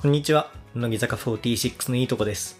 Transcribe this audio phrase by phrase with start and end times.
[0.00, 0.50] こんにちは。
[0.74, 2.58] 乃木坂46のいいとこです。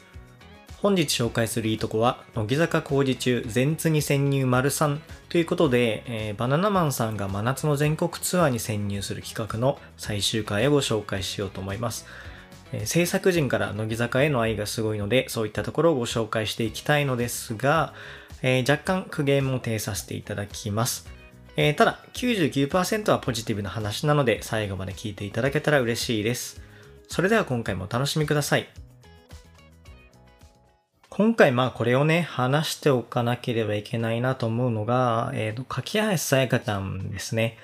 [0.83, 4.99] 本日紹介するいいとこは、乃木坂工事中全津に潜入丸3
[5.31, 12.05] ということで、えーバナナマンさんが真夏の全国ツアーに潜入する企画の最終回をご紹介しようと思います。
[12.75, 17.95] えー制作陣から乃木坂への愛がすごいので、そういったところをご紹介していきたいのですが、
[18.43, 21.09] えー若干苦言も呈させていただきます。
[21.57, 26.69] えただ、99%はポジティブな話なので、最後まで聞いていただけたら嬉しいです。
[27.11, 28.69] それでは今回もお楽しみください。
[31.09, 37.59] 今回まあこれをね、話しておかなければいけないなと思うのが、えっ、と、柿林さやかちゃんですね。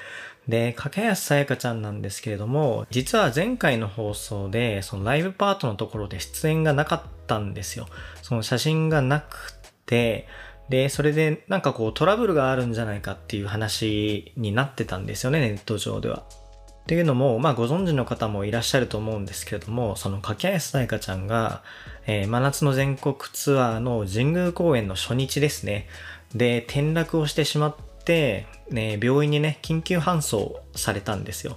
[0.48, 7.87] で、柿林さやかちゃんなんですけれども、実は前回の放送で、そのライブパートのところで出演がなかったんですよ。
[8.23, 9.55] その写真がなく
[9.87, 10.27] て、
[10.69, 16.25] で、それでなんかこうトラブルがあるんじゃないかっていう話になってたんですよね、ネット上では。
[16.87, 21.65] っていうのも、まあご存知の方もいらっしゃると思うんですけれども、その柿林さやかちゃんが、
[22.07, 25.89] えー真夏の全国ツアーの神宮公演の初日ですね。
[26.33, 31.56] で、転落をしてしまって、ね、病院にね、緊急搬送されたんですよ。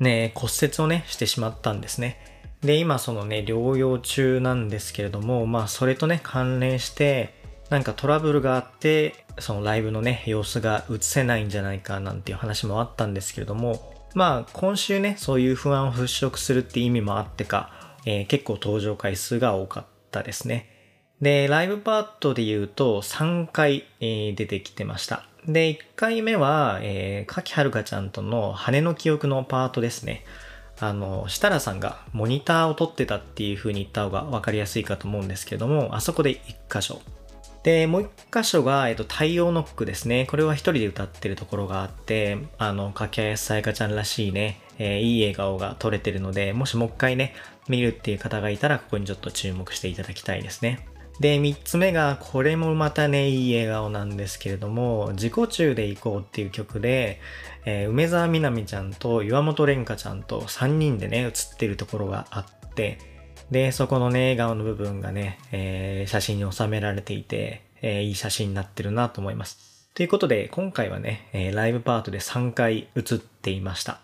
[0.00, 2.18] ね、骨折をね、してしまったんですね。
[2.60, 7.34] で、今そのね、療養中なんですけれども、まあそれとね、関連して、
[7.70, 17.70] なんかトラブルがあって、そのライブのね、様子が映せないんじゃないかなんていう話もあったんですけれども、まあ今週ね、そういう不安を払拭するって意味もあってか、
[18.06, 20.70] えー結構登場回数が多かったですね。
[21.20, 25.26] で、ライブパートで言うと3回、えー出てきてました。
[25.46, 30.24] で、1回目は、えー、かきはるかちゃんとの羽の記憶のパートですね。
[30.80, 37.02] あの、設楽さんがモニターを撮ってたっていう風に言った方が分かりやすいかと思うんですけども、あそこで1箇所。
[37.66, 40.24] で、もう一箇所が、えっと、太陽ノックですね。
[40.30, 47.34] これは一人で歌ってるところがあって、あの、かけあやさやかちゃんらしいね、えーいい笑顔が撮れてるので、もしもう一回ね、
[47.68, 50.86] 見るっていう方がいたら、ここにちょっと注目していただきたいですね。
[51.18, 57.20] で、三つ目が、これもまたね、いい笑顔なんですけれども、自己中で行こうっていう曲で、
[57.64, 63.16] えー梅沢みなみちゃんと岩本蓮香ちゃんと3人でね、写ってるところがあって、
[63.50, 69.88] で、そこのね、笑顔の部分がね、えー写真に収められていて、えーいい写真になってるなと思います。
[69.94, 74.00] ということで、今回はね、えーライブパートで3回映っていました。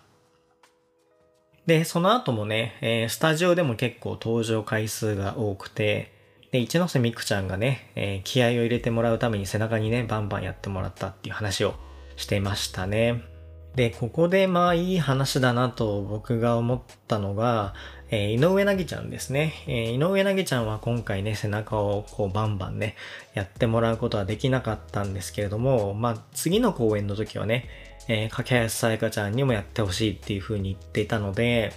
[1.65, 6.11] で、その後もね、えースタジオでも結構登場回数が多くて、
[6.51, 11.73] で、一ノ瀬美空ちゃんがね、え気合を入れてもらうために背中にね、バンバンやってもらったっていう話を
[12.15, 13.32] してましたね。
[13.75, 17.73] で、ここでまあいい話だなと僕が思ったのが、
[18.11, 19.53] えー井上凪ちゃんですね。
[19.65, 22.95] えー井上凪ちゃんは今回ね、背中をこうバンバンね、
[23.33, 27.67] やってもらうことはできなかったんですけれども、まあ次の公演の時はね、
[28.07, 31.73] えー、かけはやさやかちゃんにもやってほしいっていう風に言っていたので、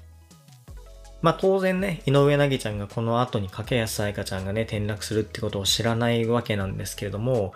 [1.23, 7.55] まあ当然ね、井上凪ちゃんがこの後に掛安彩香ちゃんがね、転落するってことを知らないわけなんですけれども、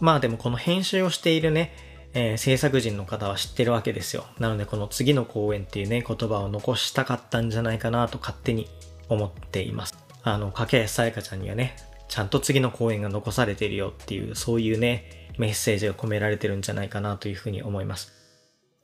[0.00, 1.72] まあでもこの編集をしているね、
[2.14, 4.26] えー制作人の方は知ってるわけですよ。
[4.38, 8.68] なのでこの次の公演っていうね、言葉を残したかったんじゃないかなと勝手に
[9.08, 9.96] 思っています。
[10.22, 11.76] あの、掛安彩香ちゃんにはね、
[12.08, 18.12] ちゃんと次の公演が残されているよっていう、そういうね、メッセージが込められてるんじゃないかなというふうに思います。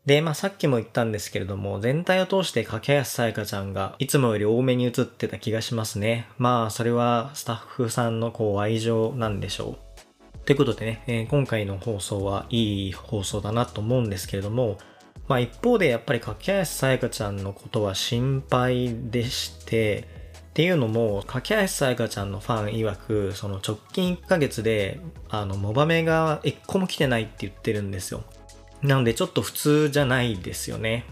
[0.07, 6.29] で、まあさっきも言ったんですけれども、全体を通して掛安さやかちゃんがいつもより多めに映ってた気がしますね。
[6.39, 9.86] まあそれはスタッフさんのこう愛情なんでしょう。
[10.47, 14.79] ということでね、えー今回の放送はいい放送だなと思うんですけれども、
[15.27, 20.05] まあ一方でやっぱり掛安さやかちゃんのことは心配でして、
[20.51, 28.23] っていうのも、掛橋さやかちゃんのファン曰く、その直近1ヶ月で、あの、モバメが一個も来てないって言ってるんですよ。
[28.83, 31.07] なのでちょっと普通じゃないですよね。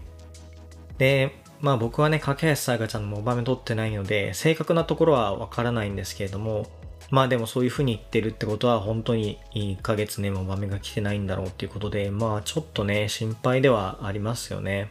[0.97, 6.67] で、まあ僕はね、架橋さやかちゃんのモバメ取ってないので、正確なところはわからないんですけれども、
[7.11, 14.89] まあでもそういう風に言ってるってことは本当に1ヶ月ね、モバメが来てないんだろうっていうことで、まあちょっとね、心配ではありますよね。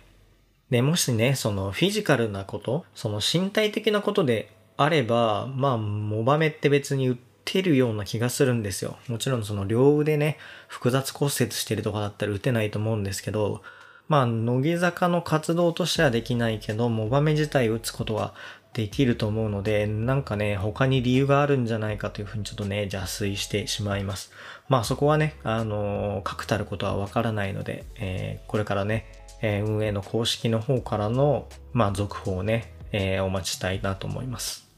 [0.70, 8.96] で、もしね、そのフィジカルなこと、その身体的なことであれば、まあ、モバメって別に売ってるような気がするんですよ。
[9.08, 10.38] もちろんその両腕ね、
[10.68, 13.62] 複雑骨折してるとかだったら打てないと思うんですけど、
[14.08, 18.34] まあ、乃木坂の活動としてはできないけど、モバメ自体打つことは
[18.74, 24.32] できると思うので、なんかね、他に理由があるんじゃないかというふうにちょっとね、邪推してしまいます。
[24.68, 29.06] まあそこはね、あのー確たることはわからないので、えーこれからね、
[29.40, 34.68] えー運営の公式の方からの、まあ続報をね、えーお待ちしたいなと思います。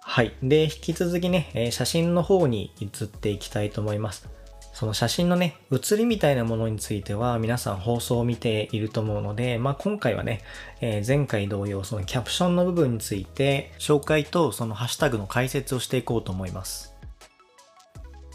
[0.00, 0.32] はい。
[0.42, 4.28] で、引き続きね、え写真の方に移っていきたいと思います。
[4.72, 10.40] その写真のね、写りみたいなものについては皆さん放送を見ていると思うので、まあ、今回はね、
[10.80, 16.92] えー、前回同様そのキャプションの部分について紹介とそのハッシュタグの解説をしていこうと思います。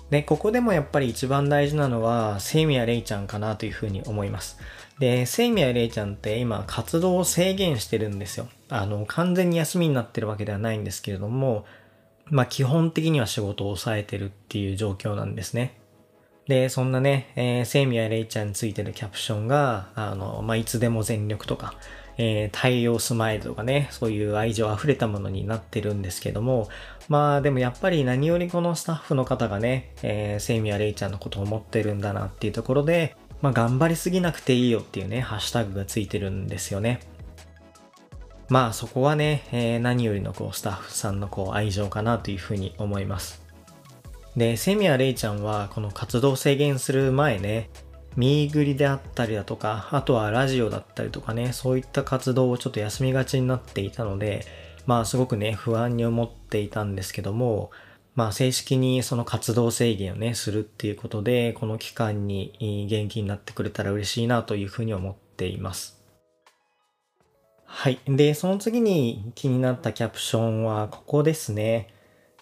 [0.09, 4.57] で、ここでもやっぱり一番大事なのは、セイミヤレイちゃんかなというふうに思います。
[4.99, 8.47] で、セイミヤレイちゃんって今活動を制限してるんですよ。
[8.69, 11.65] あの、完全に休みになってるわけではないんですけれども、
[12.25, 15.77] まあ基本的には仕事を抑えてるっていう状況なんですね。
[16.47, 21.73] で、そんなね、えー、セイミヤレイちゃんについてのキャプションが、あの、まあ、いつでも全力とか、
[22.17, 26.67] えー、太陽スマイルとかね、そういう愛情溢れたものになってるんですけども、
[27.09, 37.01] まあでもやっぱり何よりこのスタッフの方がね、えー、セイミヤレイちゃんのことを思ってるんだなっていうところで、まあ頑張りすぎなくていいよっていうね、ハッシュタグがついてるんですよね。
[38.49, 43.46] まあそこはね、えー、何よりのこうスタッフさんのこう愛情かなというふうに思います。
[44.37, 47.71] で、セミヤレイちゃんはこの活動制限する前ね、
[48.15, 54.45] ミーグリであったりだとか、あとはラジオだったりとかね、そういった活動をちょっと休みがちになっていたので、
[54.85, 57.71] まあすごくね、不安に思っていたんですけども、
[58.13, 65.99] まあ正式にその活動制限をね、するっていうことで、この期間に元気になってくれたら嬉しいなというふうに思っています。
[67.65, 67.99] はい。
[68.05, 71.93] で、その次に気になったキャプションはここですね。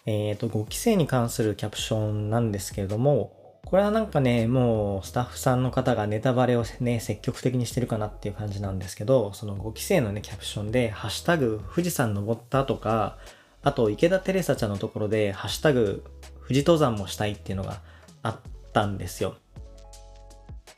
[0.06, 3.32] えっ、ー、と、5期生に関するキャプションなんですけれども、
[3.66, 13.18] これはなんかね、もうスタッフさんの方がネタバレをね、積極的にしてるかなっていう感じなんですけど、その5期生のね、キャプションで、ハッシュタグ、富士山登ったとか、
[13.62, 16.04] あと池田テレサちゃんのところで、ハッシュタグ、
[16.42, 17.80] 富士登山もしたいっていうのが
[18.22, 18.36] あっ
[18.72, 19.34] たんですよ。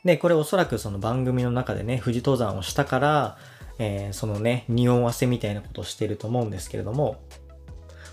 [0.03, 3.37] で、これおそらくその番組の中でね、富士登山をしたから、
[3.77, 7.21] えー、そのね、匂わせみたいなことをしてると思うんですけれども、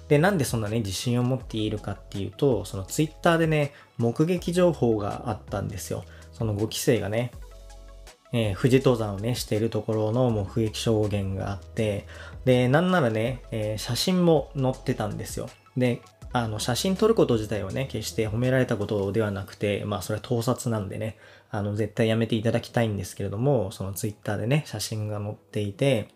[0.08, 6.04] で、なんでそんなね、自信を持っているかっていうと、そのツイッターでね、目撃情報があったんですよ。
[6.32, 7.32] その5期生がね、
[8.32, 12.06] えー、富士登山をね、しているところの目撃証言があって、
[12.44, 15.48] で、なんならね、えー、写真も載ってたんですよ。
[15.76, 16.00] で、
[16.32, 21.16] あの、写真撮ること自体はね、決して褒められたことではなくて、まあ、それは盗撮なんでね、
[21.50, 26.08] あの、絶対やめていただきたいんですけれども、そのツイッターでね、写真が載っていて、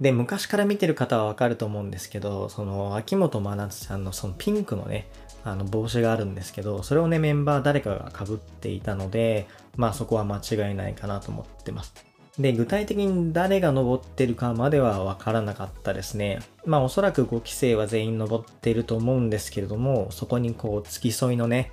[0.00, 5.06] で、昔から見てる方はわかると思うんですけど、その、秋元真夏さんのそのピンクのね、
[5.44, 9.46] あの帽子があるんですけど、それをね、メンバー誰かが被っていたので、
[9.76, 11.94] まあそこは間違いないかなと思ってます。
[12.38, 16.40] で、具体的に誰が登ってるかまではわからなかったですね。
[16.64, 21.72] まあおそらく5期生は全員登ってると思うんですけれども、そこにこう付き添いのね、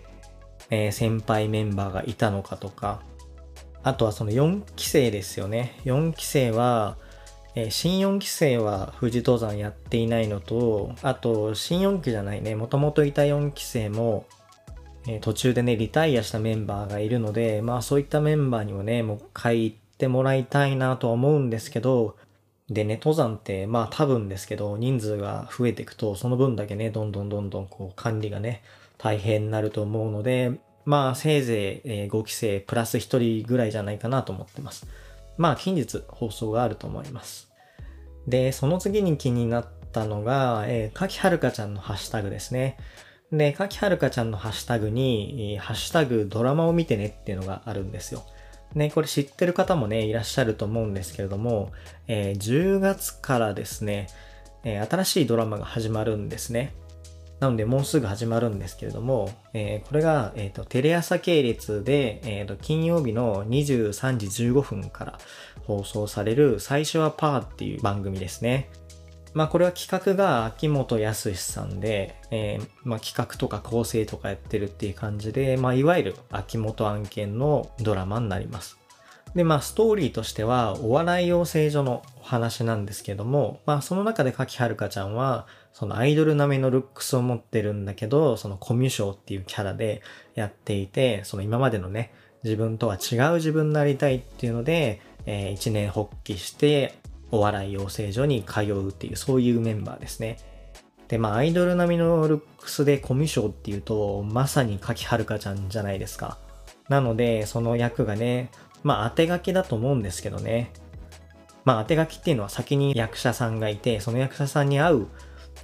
[0.70, 3.02] えー、先輩メンバーがいたのかとか、
[3.84, 5.80] あとはその4期生ですよね。
[5.86, 6.98] 4期生は、
[7.56, 14.26] えー、新4期生は富士登山やっていないのと、あと新4期じゃないね、もともといた4期生も、
[15.08, 22.16] えー、途中でね、リタイアしたメンバーがいるので、まあそういったメンバーにもね、もう一回行ってもらいたいなとは思うんですけど、
[22.70, 28.64] でね、登山ってまあ多分ですけど、人数が増えていくと、その分だけね、どんどんどんどんこう管理がね、
[28.98, 30.54] 大変になると思うので、
[30.86, 34.88] まあせいぜい、え5期生プラス1人ぐらいじゃないかなと思ってます。
[35.42, 37.52] まあ近日放送があると思います。
[38.28, 42.78] で、その次に気になったのが、えー、かきはるかちゃんのハッシュタグですね。
[43.32, 48.24] で、かきはるかちゃんのハッシュタグに、ハッシュタグドラマを見てねっていうのがあるんですよ。
[48.76, 51.72] ね、これ知ってる方もね、いらっしゃると思うんですけれども、
[52.08, 54.10] えー、10月からですね、
[54.64, 56.76] えー、新しいドラマが始まるんですね。
[57.42, 65.20] なので、もうすぐ始まるんですけれども、えー、これが、え、ー、と、テレ朝系列で、え、ー、と、金曜日の23時15分から
[65.64, 68.70] 放送される、最初はパーっていう番組ですね。
[69.34, 78.78] まあ、これは企画が秋元康さんで、えー、まあ、企画とか構成とかやってるっていう感じで、まあ、いわゆる秋元案件のドラマになります。
[79.34, 90.02] で、まあ、ストーリーとしては、お笑い養成所のお話なんですけども、まあ、その中で柿遥ちゃんは、そのアイドル並みのルックスを持ってるんだけど、そのコミュ障っていうキャラで
[90.36, 92.14] やっていて、その今までのね、
[92.44, 96.96] 自分とは違う自分になりたいっていうので、えー、一年発起して、
[97.32, 100.38] お笑い養成所に通うっていう、そういうメンバーですね。
[101.08, 106.38] で、まあ、アイドル並みのルックスでコミュ障っていうと、まさに柿遥ちゃんじゃないですか。
[106.90, 108.50] なので、その役がね、
[108.84, 110.72] まあ、当て書きだと思うんですけどね。
[111.64, 115.08] まあ、当て書きっていうのは先に役者さんがいて、その役者さんに合う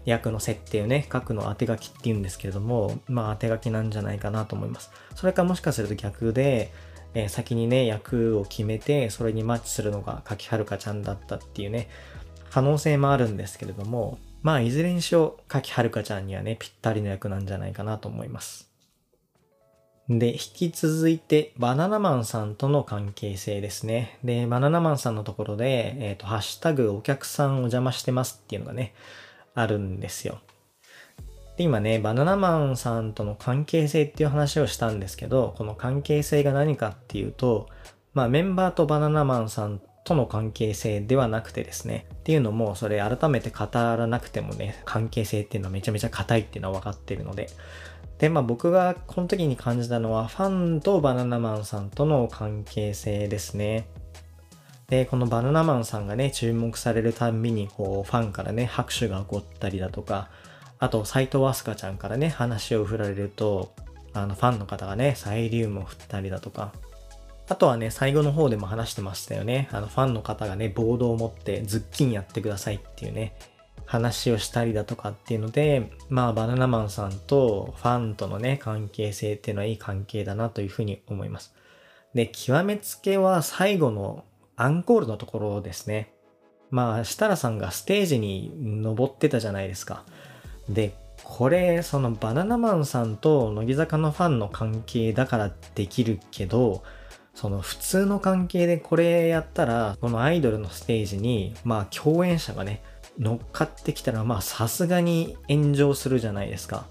[0.08, 4.90] 役の設定をね、書くのを当て書きって言うんですけれども、まあ当て書きなんじゃないかなと思います。
[5.16, 6.72] それかもしかすると逆で、
[7.14, 11.90] えー、先にね、役を決めて、それにマッチするのが柿はるかちゃんだったっていうね、
[12.50, 18.72] 可能性もあるんですけれども、まあいずれにしろ柿はるかちゃんにはね、ぴったりの役なんじゃないかなと思います。
[20.08, 24.20] で、引き続いて、バナナマンさんとの関係性ですね。
[24.24, 28.94] で、バナナマンさんのところで、えっ、ー、と、ハッシュタグお客さんお邪魔してますっていうのがね、
[29.60, 30.40] あるんですよ。
[31.58, 37.68] で、今ね、バナナマンさんとの関係性っていう話をしたんですけど、この関係性が何かっていうと、
[38.14, 47.50] まあメンバーとバナナマンさんとの関係性ではなくてですね、っていうのも、それ改めて語らなくてもね、関係性っていうのはめちゃめちゃ硬いっていうのは分かってるので、
[48.20, 53.88] で、まあ僕がこの時に感じたのは、ファンとバナナマンさんとの関係性ですね。
[54.90, 60.30] で、このバナナマンさんがね、注目されるたんびに、こう、ファンからね、拍手が起こったりだとか、
[60.80, 63.74] あと、斎藤飛鳥ちゃんからね、話を振られると、
[64.14, 66.72] あの、ファンの方がね、サイリウムを振ったりだとか、
[67.50, 69.70] あとはね、最後の方でも話してましたよね。
[69.72, 73.34] あの、ファンの方がね、ボードを持ってズッキンやってくださいっていうね、
[73.86, 81.54] 話をしたりだとかっていうので、まあバナナマンさんとファンとのね、関係性っていうのはいい関係だなというふうに思います。
[82.14, 84.26] で、極めつけは最後の
[84.58, 86.14] アンコールのところですね。
[86.72, 90.04] まあ、設楽さんがステージに登ってたじゃないですか。
[90.68, 96.84] で、これ、そのバナナマンさんと乃木坂のファンの関係だからできるけど、
[97.36, 102.82] その普通の関係でこれやったら、このアイドルのステージに、まあ共演者がね、
[103.20, 106.88] 乗っかってきたらまあさすがに炎上するじゃないですか。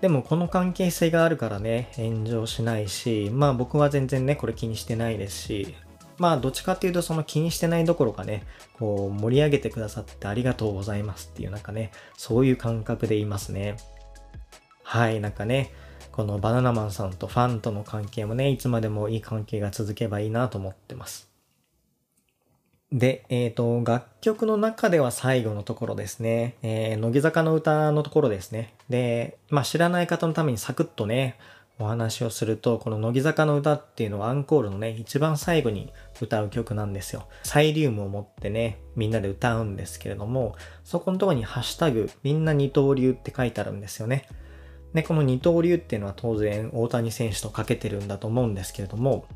[0.00, 5.74] でもこの関係性があるからね、炎上しないし、まあ僕は全然ね、これ気にしてないですし、
[6.20, 8.44] まあどっちかっていうとその気にしてないどころかね、
[8.78, 13.78] こう盛り上げてくださってありがとうございますっていうなんかね、そういう感覚でいますね。
[14.82, 15.72] はい、なんかね、
[16.12, 21.30] このバナナマンさんとファンとの関係もね、いつまでもいい関係が続けばいいなと思ってます。
[22.92, 26.56] で、えっ、ー、と、楽曲の中では最後のところですね。
[26.62, 28.74] えー、乃木坂の歌のところですね。
[28.90, 31.38] で、まあ知らない方のためにサクッとね、
[31.80, 37.26] お話をすると、この乃木坂の歌っていうのはアンコールのね、一番最後に歌う曲なんですよ。
[37.42, 44.26] サイリウムを持ってね、みんなで歌うんですけれども、そこのところにハッシュタグ、みんな二刀流って書いてあるんですよね。
[44.92, 49.26] で、この二刀流っていうのは当然大谷選手とかけてるんだと思うんですけれども、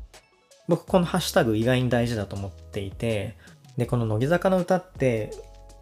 [0.67, 3.37] 僕このハッシュタグ意外に大事だと思っていて、
[3.77, 5.31] で、この乃木坂の歌って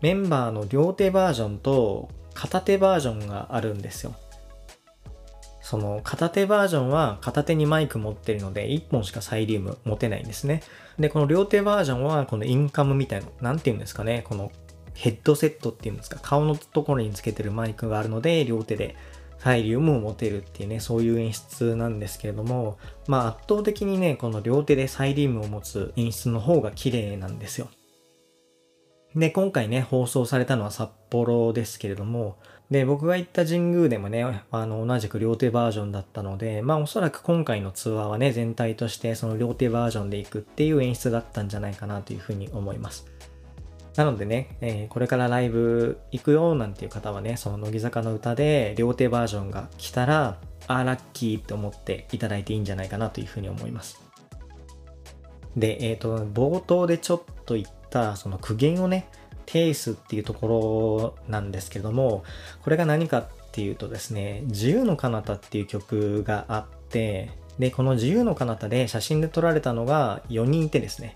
[0.02, 4.16] メンバーの両手バージョンと片手バージョンがあるんですよ。
[5.64, 10.62] その片手バージョンは片手にマイク持ってるので1本しかサイリウム持てないんですね。
[11.00, 14.52] で、この両手バージョンはこのインカムみたいな、なんて言うんですかね、この
[14.94, 18.98] ヘッドセットっていうんですか、顔のところにつけてるマイクがあるので両手で
[19.40, 22.78] サイリウムを持てるっていうね、そういう演出なんですけれども、
[23.08, 27.70] まあ圧倒的にね、この両手でサイリウムを持つ演出の方が綺麗なんですよ。
[29.16, 32.38] で、今回ね、放送されたのは札幌ですけれども、
[32.74, 43.06] で、僕が行った神宮でもね、あの、同じく両手バージョンだったので、まあおそらく今回のツアーはね、全体としてその両手バージョンで行くっていう演出だったんじゃないかなというふうに思います。
[43.96, 54.02] なのでね、えー、これからライブ行くよなんていう方はね、その乃木坂の歌で両手バージョンが来たら、あーラッキーって思っていただいていいんじゃないかなというふうに思います。
[55.56, 59.10] で、えっ、ー、と、冒頭でちょっと言った、その苦言をね、
[59.46, 62.24] 呈すっていうところなんですけれども、
[62.64, 71.16] これが何かっていうとですね、自由の彼方っていう曲があって、で、この自由の彼方で写真で撮られたのが4人いてですね、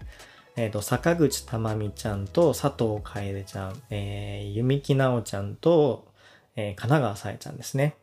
[0.56, 6.08] えっ、ー、と、坂口珠美ちゃんと佐藤楓ちゃん、えー、弓木奈緒ちゃんと、
[6.56, 7.96] えー、神奈川さえちゃんですね。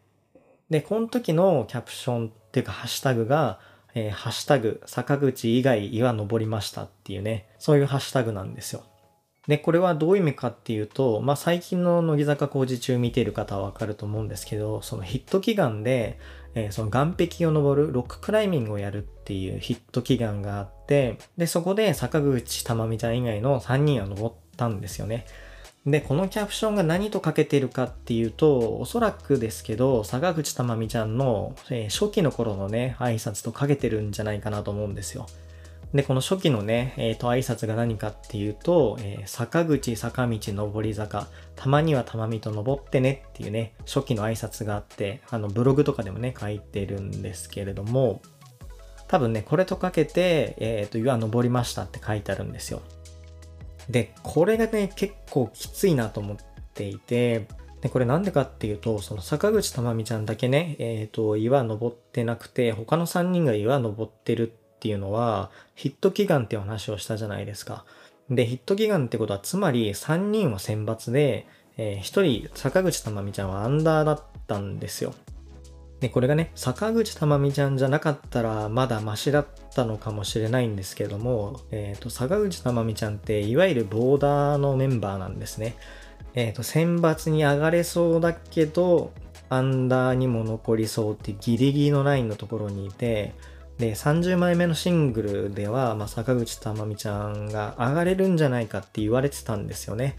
[0.71, 3.59] で、この時のキャプションっていうかハッシュタグが、
[3.95, 8.85] えー、ハッシュタグ、坂口以外岩登りましたっていうね、そういうハッシュタグなんですよ。
[9.47, 16.19] で、これはどういう意味かっていうと、まあ、最近の乃木坂工事中見ている方はわかると思うんですけど、そのヒット祈願で、
[16.55, 25.27] えー、その岸壁を登るロッククライミングをやるっていうヒット祈願があって、で、そこで坂口珠美ちゃん以外の3人は登ったんですよね。
[25.85, 35.27] で、このキャプションが何とかけてるかっていうと、おそらくですけど、坂口珠美ちゃんの、えー、初期の頃のね、挨拶とかけてるんじゃないかなと思うんですよ。
[35.95, 48.23] で、この初期のね、えっ、ー、と、挨拶が何かっていうと、えー、坂口坂道上り坂、たまにはたまみと登ってねっていうね、初期の挨拶があって、あの、ブログとかでもね、書いてるんですけれども、
[49.07, 52.83] 多分ね、これとかけて、えっ、ー、と、岩登りましたって書いてあるんですよ。
[53.89, 56.37] で、これがね、結構きついなと思っ
[56.75, 57.47] ていて、
[57.83, 64.53] で、これなんでかっていうと、その坂口珠美ちゃんだけね、えっ、ー、と、岩登ってなくて、他の3人が岩登ってる
[64.85, 67.87] っていうのは、ヒット祈願っていう話をしたじゃないですか。
[68.29, 71.47] で、ヒット祈願ってことは、つまり3人は選抜で、
[71.79, 75.15] えー、1人、坂口珠美ちゃんはアンダーだったんですよ。
[76.01, 85.77] で、これがね、坂口珠美ちゃんじゃなかったらまだマシだったのかもしれないんですけども、えっ、ー、と、坂口珠美ちゃんっていわゆるボーダーのメンバーなんですね。
[86.35, 89.13] えっ、ー、と、選抜に上がれそうだけど、
[89.49, 93.33] アンダーにも残りそうってギリギリのラインのところにいて、
[93.79, 100.17] で、30枚目のシングルでは、まあ、坂口珠美ちゃんが上がれるんじゃないかって言われてたんですよね。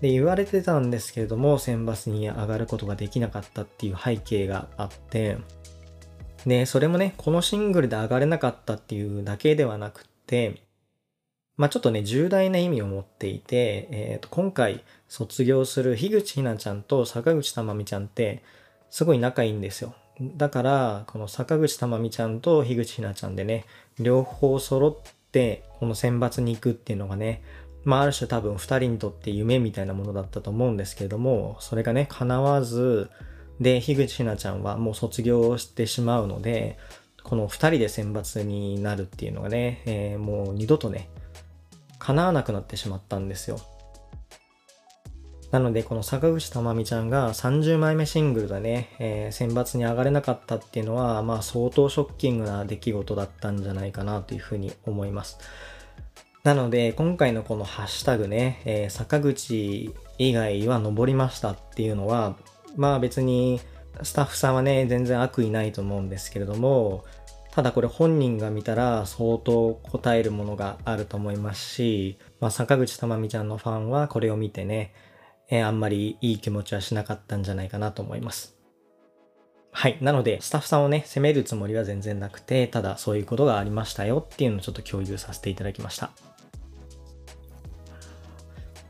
[0.00, 5.38] で、言われてたんですけれども、選抜に上がることができなかったっていう背景があって、
[6.46, 10.62] で、それもね、このシングルで上がれなかったっていうだけではなくて、
[11.56, 18.42] まあちょっとね、重大な意味を持っていて、え、ー、と、今回卒業する樋口ひなちゃんと坂口珠美ちゃんって、
[18.88, 19.94] すごい仲いいんですよ。
[20.20, 23.64] だから、この坂口珠美ちゃんと樋口ひなちゃんでね、
[23.98, 27.42] 両方揃って、この選抜に行くっていうのがね、
[27.84, 33.10] まあ、ある種多分二人にとって夢みたいなものだったと思うんですけれども、それがね、叶わず、
[33.60, 36.78] で、樋口ひなちゃんはもう卒業してしまうので、
[37.22, 41.08] この二人で選抜になるっていうのがね、えー、もう二度とね、
[41.98, 43.58] 叶わなくなってしまったんですよ。
[45.50, 55.38] なので、この坂口珠美ちゃんが30枚目シングルでね、えー、選抜に上がれなかったっていうのは、まあ相当ショッキングな出来事だったんじゃないかなというふうに思います。
[56.44, 62.36] なので、今回のこのハッシュタグね、えー、坂口以外は登りましたっていうのは、
[62.76, 63.60] まあ別に
[64.04, 67.04] スタッフさんはね、全然悪意ないと思うんですけれども、
[67.50, 74.94] ただこれ本人が見たら相当答えるものがあると思いますし、まあ坂口珠美ちゃんのファンはこれを見てね、
[75.50, 78.56] えー、あんまりいい気持ちはしなかったんじゃないかなと思います。
[79.72, 79.98] はい。
[80.00, 86.10] なので、スタッフさんをね、責めるつもりは全然なくて、ただそういうことがありましたよっていうのをちょっと共有させていただきました。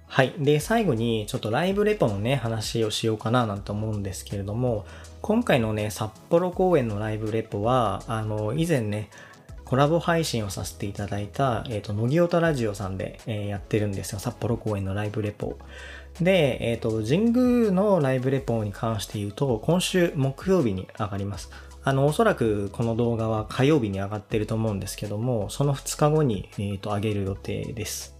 [0.06, 0.34] はい。
[0.38, 4.84] で、最後にちょっとライブレポのね、話をしようかななんて思うんですけれども、
[5.22, 9.10] 今回のね、札幌公演のライブレポは、あの、以前ね、
[9.64, 14.18] コラボ配信をさせていただいた、えっ、ー、と、乃木音ラジオさんで、えー、やってるんですよ。
[14.18, 15.58] 札幌公演のライブレポ。
[16.20, 21.50] で、えっ、ー、と、神宮のライブレポに関して言うと、今週木曜日に上がります。
[21.82, 28.16] あの、おそらくこの動画は火曜日に上がってると思うんですけども、その2日後に、えっ、と、上げる予定です。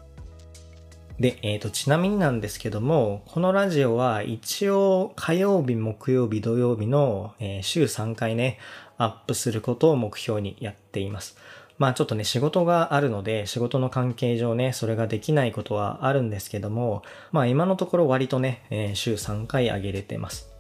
[1.18, 8.58] で、えっ、ー、と、ちなみになんですけども、このラジオは一応火曜日、木曜日、土曜日の、えー、週3回ね、
[8.96, 11.36] アップすることを目標にやっています。
[11.80, 20.50] まあちょっとね、仕事があるので、仕事の関係上ね、それができないことはあるんですけども、まあ今のところ割とね、えー、週3回上げれてます。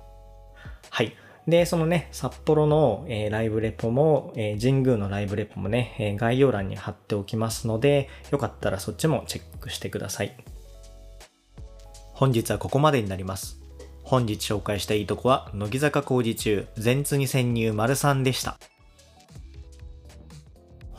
[0.88, 1.14] はい。
[1.46, 10.34] で、そのね、札幌の、えー、ライブレポも、えー、神宮のライブレポもね、え、概要欄に貼っておきますので、よかったらそっちもチェックしてください。
[12.14, 13.60] 本日はここまでになります。
[14.04, 18.58] 本日紹介したいいとこは、乃木坂工事中、全通に潜入丸3でした。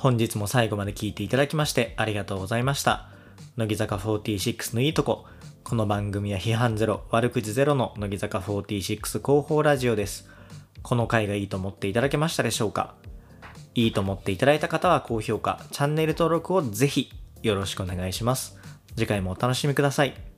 [0.01, 3.09] 本日も最後まで聞いていただきましてありがとうございました。
[3.55, 5.27] 乃木坂46のいいとこ。
[5.63, 10.27] この番組は批判ゼロ、悪口ゼロの乃木坂46広報ラジオです。
[10.81, 12.95] この回がいいと思っていただけましたでしょうか？
[13.75, 17.11] いいと思っていただいた方は高評価、チャンネル登録をぜひ
[17.43, 18.57] よろしくお願いします。
[18.95, 20.30] 次回もお楽しみください。